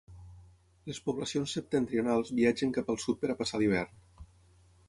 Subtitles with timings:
[0.91, 4.05] Les poblacions septentrionals viatgen cap al sud per a passar l'hivern.